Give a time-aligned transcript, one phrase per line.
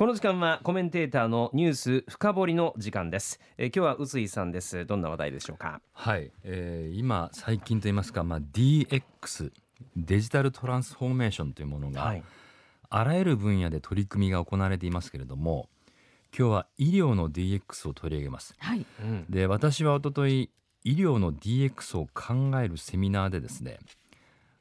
[0.00, 4.86] この時間はコメンテーターのニュース深掘りの時間です、えー、今日は臼井さんです。
[4.86, 5.82] どんな話題でしょうか？
[5.92, 9.52] はい、えー、今最近と言いますか、まあ、DX
[9.96, 12.22] デジタルトランスフォーメーションというものが、はい、
[12.88, 15.68] あらゆる分野で取り組みが行われていますけれども
[16.34, 18.86] 今日は医療の DX を取り上げます、はい、
[19.28, 20.48] で私は一昨日
[20.82, 23.78] 医療の DX を考えるセミナーでですね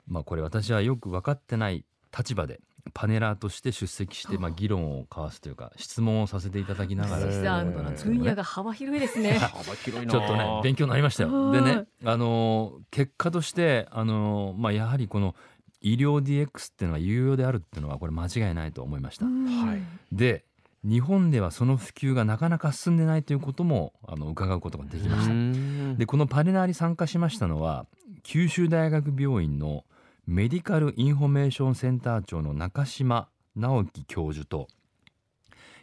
[0.06, 2.60] まあこれ私はよく分かってない立場で
[2.94, 7.26] パネラーとして出席して、まあ、議論を交わすというか質問をさせていただきながら。
[7.26, 9.34] 分野が幅広いですね。
[9.38, 11.52] 幅広いちょっとね勉強になりましたよ。
[11.52, 15.36] でねあの結果としてあの、まあ、やはりこの
[15.82, 19.26] 医療 DX っていうのは有用であるっていうのはこれ間違いないと思いました。
[19.26, 20.44] はい、で
[20.84, 25.98] 日本ではその普及がなかなか進んでないということもあの伺うことができました。
[25.98, 27.86] でこのパネラーに参加しましたのは
[28.24, 29.84] 九州大学病院の
[30.32, 34.68] メディカルインフォメーションセンター長の中島直樹教授と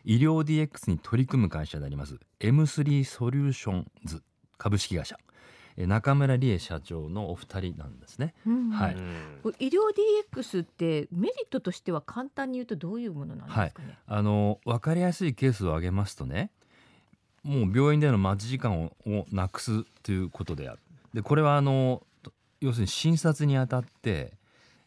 [0.05, 4.22] 医療 DX に取り組む会社であります M3 ソリューションズ
[4.56, 5.19] 株式会社。
[5.77, 8.70] 中村理恵社長のお二人なんですね、うん。
[8.70, 8.97] はい、
[9.58, 9.80] 医療
[10.33, 16.52] DX ってメリットとしては簡単に言うとどういうものなんですかね、はい、あの分かりやすいケースを挙げますとね
[17.42, 18.92] もう病院での待ち時間を
[19.33, 20.78] なくすということである。
[21.14, 22.06] でこれはあの
[22.60, 24.34] 要するに診察にあたって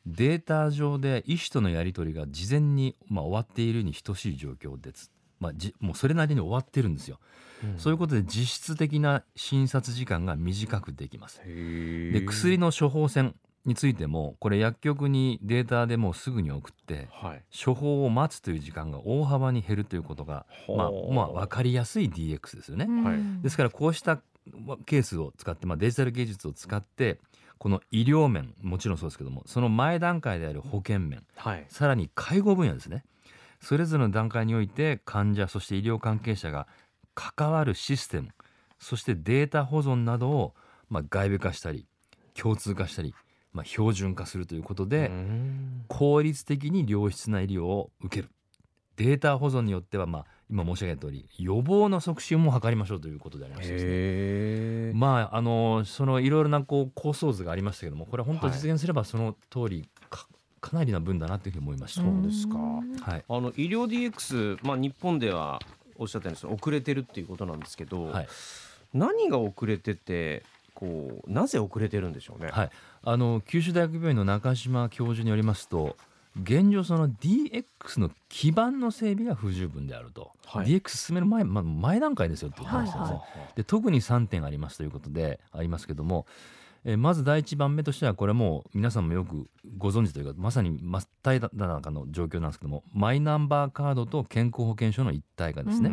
[0.06, 7.20] データ上で医師とのやり取りが事前に、まあ、終わっているに等しい状況です、まあ、じもうそれなりに終わってるんですよ。
[7.78, 11.42] そういうことで実質的な診察時間が短くできます。
[11.46, 22.86] で薬の処方箋についてもこれ薬局にデータでもうすぐに送って、はい、処方を待つという時間が大幅に減るということが、まあ、まあ分かりやすい DX ですよね。
[22.86, 24.22] はい、ですからこうした
[24.86, 27.20] ケースを使って、まあ、デジタル技術を使って
[27.60, 33.04] この医療面もちろんそうですけどもその前段階である保険面、はい、さらに介護分野ですね。
[33.62, 36.68] それぞれの段階において患者そして医療関係者が
[37.14, 38.30] 関わるシステム
[38.80, 40.56] そしてデータ保存などを、
[40.90, 41.86] まあ、外部化したり
[42.34, 43.14] 共通化したり、
[43.52, 45.12] まあ、標準化するということで
[45.90, 48.30] 効率的に良質な医療を受ける
[49.00, 60.28] データ保存によっては、まあ、今申し上げた通り予防の促進も図りましょうということでありましてですねまああのそのいろいろなこう構想図がありましたけどもこれは本当実現すればその通りか
[60.60, 62.02] かなりな分だなというふうに思いました。
[62.02, 62.58] そうですか。
[62.58, 63.24] はい。
[63.30, 65.62] あの医療 DX まあ日本では
[65.96, 68.28] おっしゃったように遅れてるっていうことなんですけど、はい、
[68.94, 70.44] 何が遅れてて
[70.74, 72.50] こうなぜ遅れてるんでしょうね。
[72.52, 72.70] はい、
[73.04, 75.96] あの九州大学病院の中島教授によりますと
[76.42, 83.12] 現状その DX の基盤の整備が不十分であると、はい、DX 進める前,、まあ、前段階ですよっていう話ですね、はい。
[83.12, 83.22] はい、
[83.56, 86.26] で特に3点ありますということでありますけども。
[86.86, 95.90] えまず第一番目としてはこれはもう皆さんもよくご存知というかまさに真っ只中の状況なんですけどもマイナンバーカードと健康保険証の一体化ですね。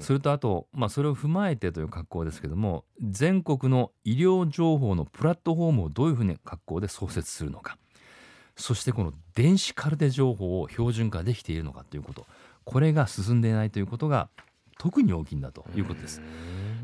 [0.00, 7.78] それとあと、まあ、それを踏まえてという格好ですけども全国の医療情報のプラットフォームをどういうふうに格好で創設するのか
[8.62, 12.26] そしてこの電子カルテ情報を標準化できているのかということ。
[12.64, 14.28] これが進んでいないということが
[14.78, 16.22] 特に大きいんだということです。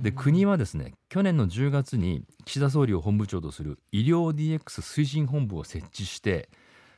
[0.03, 6.49] で国はですね去年の10月に岸田総理を本部長とする医療 DX 推進本部を設置して、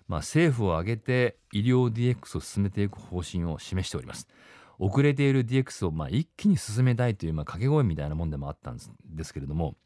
[0.09, 4.29] まあ、政府を挙げて医療 DX を進めていく方針を示しております。
[4.79, 9.77] 遅れている DX をまあ一気に進めたいというまあ掛け声みたいなもんでもあったんですけれども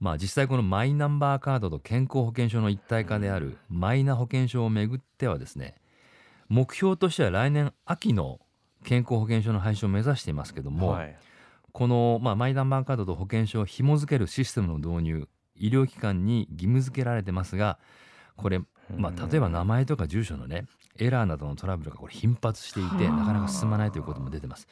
[0.00, 5.74] まあ実際このマイナンバーカードと健康保険証の一体化であるマイナ保険証をめぐってはですね
[6.48, 8.40] 目標としては来年秋の
[8.84, 11.16] 健康保険証の廃止を目指していますけども、はい、
[11.72, 17.78] この、まあ、マイナンバーカードと保険証を紐付けるシステムの導入医療機関に義務付けられてますが
[18.36, 18.60] これ、
[18.96, 20.66] まあ、例えば名前とか住所のね
[20.98, 24.66] エラーなどのトラブルがこれ頻発していてなかなか進まないということも出てます。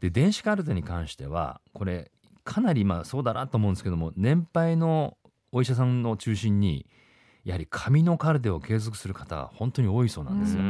[0.00, 2.10] で電子カルテに関してはこれ
[2.44, 5.16] かなりまあそうだなと思うんですけども年配の
[5.52, 6.86] お医者さんを中心に
[7.44, 10.62] やはり紙のカルテを継続する方は本当に多いそうなんですよ。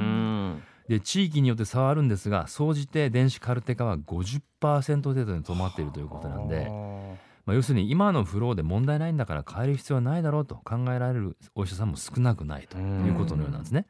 [0.89, 6.69] で地域によって差はあるんですが総じて電子カルテ化は50%程度に止まっているということなんで、
[7.47, 13.87] まあ、要するに今のフローで問題ないんだから変える必要はないだろうと考えられるお医者さんも少なくないということのようなんですね。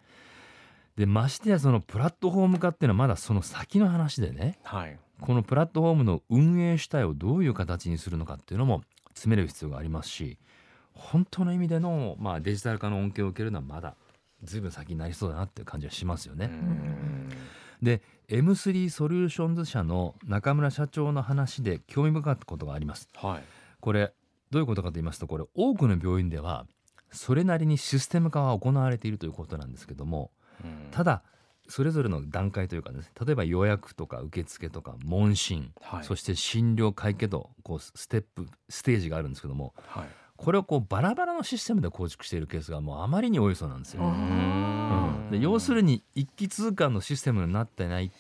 [0.96, 10.38] でましてやそのプラットフォーム化っていうのはまだその先の話でね、はい、このプラットフォームの運営主体をどういう形にするのかっていうのも詰める必要がありますし
[10.92, 13.94] 本当の意味での、まあ、デジタル化の恩恵を受けるのはまだ
[14.42, 16.50] ずいぶん先になりそうだなっていう感じはしますよね。
[17.82, 23.08] で M3 ソリューションズ社の中村社長の話で興味深かったことがあります。
[23.14, 23.42] はい、
[23.80, 24.12] これ
[24.50, 26.66] どういうことかと言いますとこれ多くの病院では
[27.10, 30.30] それなりにシステム化は行われているということなんですけども
[30.90, 31.22] ただ
[31.70, 44.02] それぞれの段階というかね例えば予約とか受付とか問診、はい、そして診療会計とこうステップステージがあるんですけども、はい、これをこうバラバラのシステムで構築しているケースがもうあまりに多いそうなんですよ。
[44.02, 48.10] うん、で要するに一気通貫のシステムになってない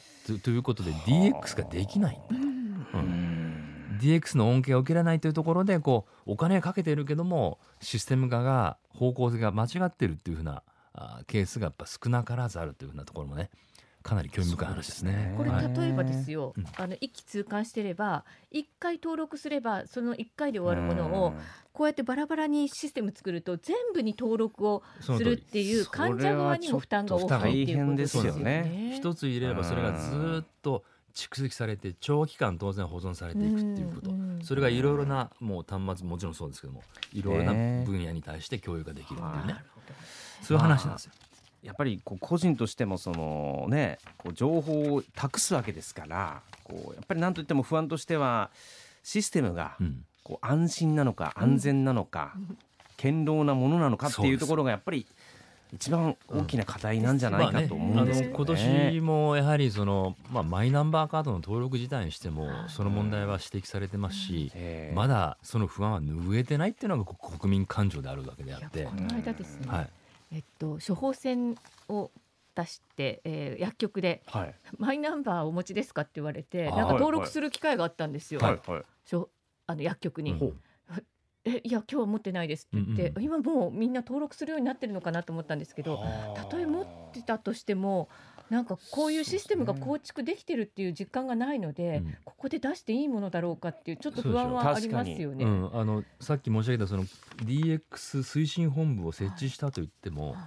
[0.44, 2.20] ということで DX ができないん
[2.78, 2.98] だと。
[2.98, 10.62] うん、DX の恩恵を受けられないというところでこうお金かけてるけどもシステム化が方向性が間違ってるっていうふうな
[10.92, 13.50] あケースがやっぱ少なからずあるというふうなところもね
[14.02, 15.34] かなり興味深い話ですね。
[15.36, 21.34] これ例えばですよ、あの一気通貫してれば一回登録すればその一回で終わるものを
[21.72, 28.92] こうやってバラバラにシステム作ると全部に登録をするっていう患者側にも負担が大きいっていうことですよね。
[28.96, 30.82] 一つ入れればそれがずっと
[31.14, 34.10] 蓄積されて長期間当然保存されていくっていうこと、
[34.42, 37.52] それがいろいろなもう端末もちろんそうですけどもいろいろな
[37.84, 39.56] 分野に対して共有ができるっていうね、
[40.42, 41.12] そういう話なんですよ。
[41.62, 48.50] やっぱりこう個人としてもそのねこう情報を託すわけですからこうやっぱり何といっても不安としては
[49.02, 49.76] システムが
[50.22, 52.34] こう安心なのか安全なのか、
[52.96, 55.06] 堅牢なものなのかっていうところがやっぱり
[55.72, 64.52] 一番大きな課題なんじゃないかと思うんですけど、ね、今年もやはりその、まあ、マイナンバーカードの登録自体にしてもその問題は指摘されてますし、
[64.94, 68.84] まだその不安は拭えてないっていうのが国民感情であるわけであって。
[68.84, 69.90] この間ですね、はい。
[70.32, 71.56] えっと、処方箋
[71.88, 72.10] を
[72.54, 78.82] 出して、えー、薬局で、はい、マイナンバーお持ちですかって言われてなんか登録する機会があったんですよ、はいはい、
[79.66, 80.32] あの薬局に。
[80.32, 80.60] うん
[81.44, 85.98] えいや今日は持ってないですって言って、うんうん、今もうみんな登録するようになってるのかなと思ったんですけど
[86.36, 88.08] たとえ持ってたとしても
[88.50, 95.44] なんかこういうシステムが構築できてるっていう実感がないので、ね、ここで出していいものだろうかっていうちょっと不安はありますよね。
[95.44, 97.04] うん、あのさっき申し上げたその
[97.44, 97.80] DX
[98.24, 100.40] 推進本部を設置したと言っても、はいは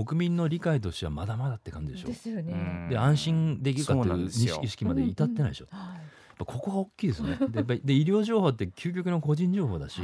[0.00, 2.08] い、国民の理解としてはまだまだって感じでしょ。
[2.08, 2.88] ですよね。
[2.90, 5.68] で安心できるかという意識まで至ってないでしょ。
[5.72, 5.95] うんうんはい
[6.44, 7.38] ここが大きいですね。
[7.50, 10.02] でで医療情報って究極の個人情報だし、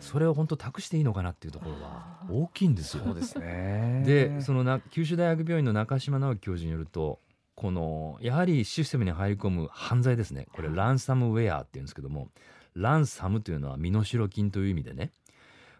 [0.00, 3.04] それを本当託していいのかなっていうところは大きいんですよ。
[3.04, 4.02] そうですね。
[4.06, 7.20] でそのな九州大学病院の中島直樹教授によると
[7.54, 10.48] このやはりシステムに入り込む犯罪ですね。
[10.52, 12.30] これランサムウェアっていうんですけども
[12.74, 15.12] ランサムというのは身代金という意味でね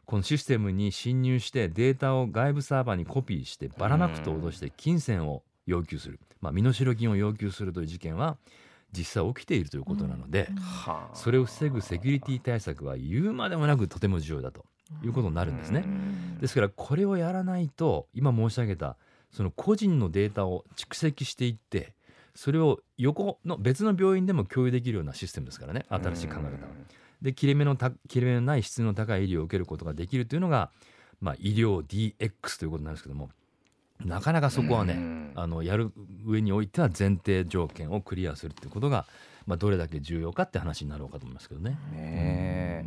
[0.06, 8.36] このシステムに侵入してデータを外部サーバーにコピーしてばらまくと脅して金銭を要求する、まあ、身代金を要求するという事件は
[8.96, 10.48] 実際起きているということなので、
[11.12, 14.64] それを防ぐセキュリティ対策は言うまでもなくとても重要だと
[15.02, 15.84] いうことになるんですね。
[16.40, 18.96] ですからこれをやらないと今申し上げた
[19.30, 21.94] その個人のデータを蓄積していって
[22.34, 25.84] それを横の別の病院でも共有できるようなシステムですからね。
[25.88, 26.50] 新しい考え方
[27.22, 30.70] で切れ目のた切れ目のない質の高い医療を受けることができるというのが、
[31.20, 33.30] まあ、医療 DX ということなんですけども
[34.04, 35.92] なかなかそこはね、あのやる
[36.26, 39.06] 上においては前提条件をクリアするっていうことが、
[39.46, 41.78] まあ、どれだけ重要かって話になろうかと思いますけどね。
[41.92, 42.86] ね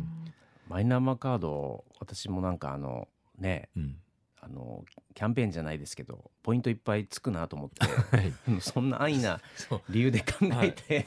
[0.68, 3.08] マイナンバーカード私もなんかあの
[3.38, 3.96] ね、うん、
[4.40, 4.84] あの
[5.14, 9.40] キャンペーンじゃないですけどポイントいっぱいつくなと思って、 はい、そんな安易な
[9.88, 10.26] 理由で考
[10.62, 11.06] えて、はい、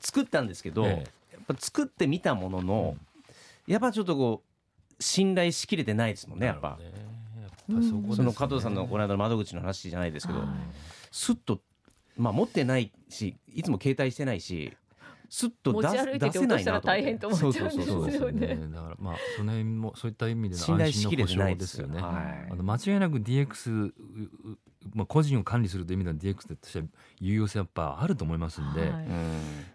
[0.00, 1.02] 作ったんですけど、やっ
[1.46, 4.42] ぱ作ってみたものの、うん、やっぱちょっとこ
[4.98, 6.78] う信頼しきれてないですもんねやっぱ。
[8.14, 10.40] その加藤さんのこの間の窓口の話じゃないですけど、
[11.10, 11.60] すっと
[12.16, 14.72] まあ持ってないしいつも携帯してないし
[15.28, 18.46] すっと出出せないなと大変と思っちゃうんですよね。
[18.72, 22.00] だからまあその辺もそういった意味での安心の保証ですよね。
[22.00, 23.92] あの間違いなく DX
[24.94, 26.84] まあ個人を管理するという意味では DX としては
[27.20, 28.92] 有用性やっぱあると思いますんで、はい、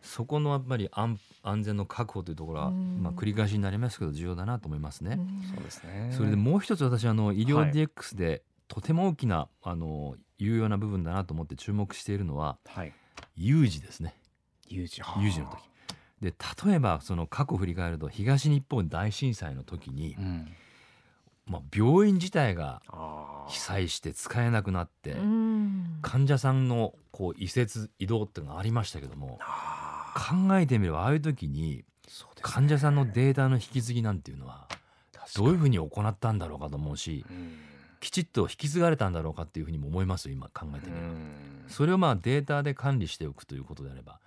[0.02, 5.20] そこのやっぱり安安全の確保というところはまあ繰り返しになりますけど重要だなと思いますね。
[5.54, 6.12] そうですね。
[6.16, 12.94] それでもう一つ私あの医療 DX でとても大きなあの有用な部分だなと思って注目しているのは、はい、
[13.36, 14.16] 有事ですね。
[14.68, 15.02] 有事。
[15.22, 15.70] 有事の時。
[16.22, 16.34] で
[16.66, 20.48] 例えばその過去振り返ると東日本大震災の時に、うん、
[21.48, 22.82] まあ、病院自体が
[23.48, 25.16] 被災して使えなくなって
[26.02, 29.40] 患者さんのこう移設移動っていうのがありましたけども
[30.16, 31.84] 考えてみればああいう時に
[32.42, 34.68] 患者さんのデータの引き継ぎなんていうのは
[35.36, 37.26] どういうふうに行ったんだろうかと思うし。
[38.02, 41.08] きちっと引き継がれたんだろうかっていうふうにも思います今考えてみれば。
[41.68, 44.20] それをまあデータで管理しておくということであれば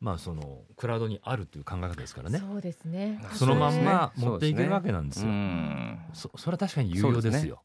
[0.00, 2.38] まあそのクラウドにあるという考え方ですからね。
[2.38, 3.20] そうですね。
[3.34, 5.30] そのまんま持っていけるわけなんですよ。
[6.12, 7.62] そそれは確かに有用ですよ。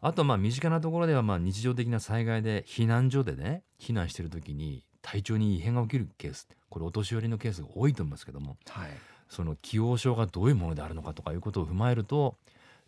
[0.00, 8.90] あとまあ身近なところではまあ日常的な災害で避難所でね避難してる時に体調に異変が起きるケースこれお年寄りのケースが多いと思いますけども、はい、
[9.28, 12.36] その既往症がどういうものであるのかとかいうことを踏まえると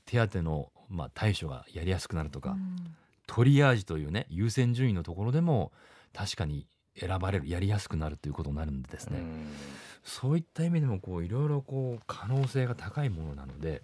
[0.05, 2.57] 手当のまあ対処がやりやすくなるとか、
[3.27, 5.73] トリアージというね優先順位のところでも
[6.13, 6.67] 確かに
[6.99, 9.23] 選ばれるやりやすくなるということになるんでですね。
[10.05, 13.83] そういった意味でもこういろいろこう可能性が高いものなので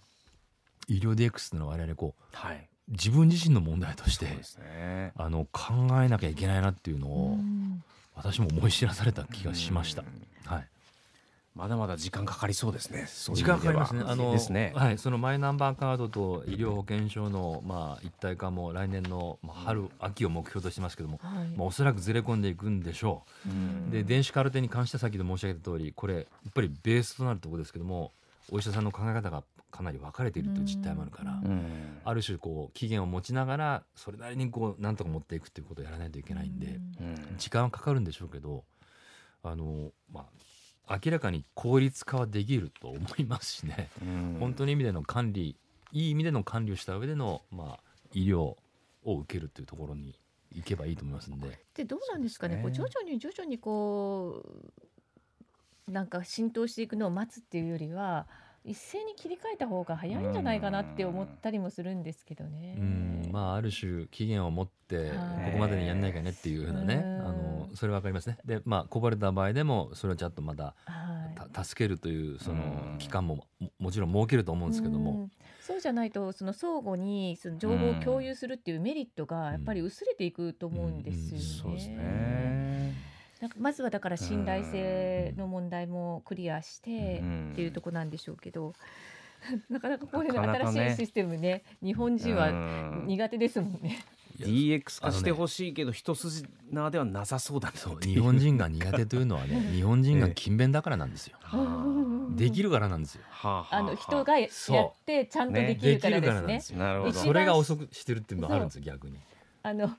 [0.86, 7.38] 医療 DX というのは我々こう、はい、自分自身の問題として、ね、あの考えなきゃいけないなっていうのを
[8.14, 10.04] 私も思い知らされた気がしました。
[10.44, 10.68] はい、
[11.54, 13.06] まだまだ時間かかりそうですね。
[13.34, 14.02] 時間かかりますね。
[14.06, 23.24] あの、ね、はい、そのマイナンバーカードと医療保険証のまあ一体化も来年のまあ春秋を目標としてますけども、はい、まあおそらくずれ込んでいくんでしょ
[23.88, 23.92] う。
[23.92, 28.12] で電子カルテに関しては先ほど申し上げた通り、これやっぱりベースとなるところですけども、
[28.50, 31.38] お医者さんの考え方がかなり分かれているという実態もあるから、
[32.04, 36.80] ある種こう期限を持ちながらそれなりにこうなんとか持っていくっていうことをやらないといけないんで、
[37.36, 38.64] 時間はかかるんでしょうけど
[39.42, 40.24] あのまあ
[40.88, 43.88] 明らかに効率化はできると思いますしね、
[44.40, 45.56] 本当の意味での管理
[45.92, 47.80] いい意味での管理をした上での、まあ、
[48.12, 48.58] 医療を
[49.04, 50.18] 受けるというところに
[50.54, 51.58] 行けばいいと思いますんで。
[51.74, 52.62] でどうなんですかね、ね。
[52.62, 54.42] こう徐々に徐々にこ
[55.88, 58.26] うなんか浸透していくのを待つっていうよりは
[58.64, 62.76] 一斉に切り替えた方が早いんじゃないかなって思ったりもするんですけどね。
[62.78, 63.28] うん。
[63.32, 65.16] まあある種期限を持ってこ
[65.52, 68.38] こまでにやんないかねっていうふうなね、あのそれわかりますね。
[68.44, 70.74] でまあこぼれた場合でもそれをちゃんとまた、
[71.62, 73.46] 助けるというその期間も
[73.78, 75.28] もちろん設けると思うんですけども。
[75.60, 81.44] そうじゃないとその相互にその情報を共有するっていうメリットがやっぱり薄れていくと思うんですよね。
[81.44, 82.94] そうですね。
[83.40, 88.74] なんかまずはだから信頼性の問題もクリアしてっていうとこなんでしょうけど。
[89.68, 94.04] なかなかこういう新しいシステムね日本人は苦手ですもんね。
[94.38, 101.36] DX 化してほしいけど、一筋縄ではなさそうだねそう日本人が苦手というのはね 日本人が勤勉だからなんですよ、
[102.30, 104.50] できるからなんですよ、あの人がやっ
[105.04, 106.78] てちゃんとできるからですね。
[106.78, 107.12] なるほど。
[107.12, 109.18] それが遅くしてるっていうのがあるんですよ逆に。
[109.64, 109.90] あの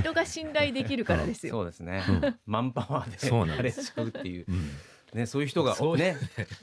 [0.00, 1.54] 人が信頼できるからですよ。
[1.54, 2.02] そうですね。
[2.46, 4.46] マンパワーでそうなれちゃうっていう。
[5.14, 6.16] ね、そういう人がね、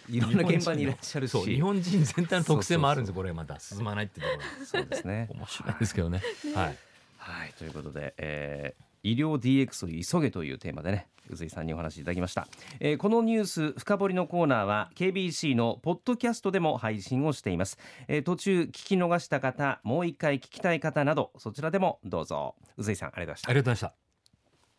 [0.10, 3.16] いろんな現場にいらっしゃるし、日本人全体の特性もあるんですよ。
[3.16, 3.58] これまた。
[3.60, 4.66] 進まないっていうところ。
[4.66, 5.30] そうですね。
[5.32, 6.22] 面白いですけどね。
[6.54, 6.78] はい。
[7.22, 12.48] はい、ということで、えー、医療 DX を急げというテーマでね宇津井さんにお話しいただきました、
[12.80, 22.56] えー、このニュース深掘りのコーナーは KBC のポッドキャストでも配信をしています、えー、途中聞き逃した方もう一回聞きたい方などそちらでもどうぞ。
[22.78, 23.50] 宇津井さんありがとうございました。
[23.50, 24.00] ありがとうございました。